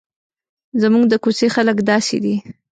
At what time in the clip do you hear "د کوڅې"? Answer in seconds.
1.07-1.47